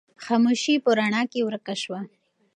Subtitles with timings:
[0.23, 1.99] خاموشي په رڼا کې ورکه شوه.